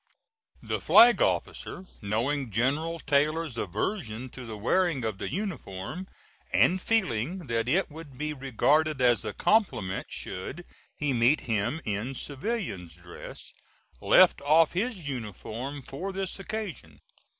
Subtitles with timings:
[0.63, 6.07] The Flag Officer, knowing General Taylor's aversion to the wearing of the uniform,
[6.51, 10.65] and feeling that it would be regarded as a compliment should
[10.97, 13.53] he meet him in civilian's dress,
[14.01, 17.01] left off his uniform for this occasion.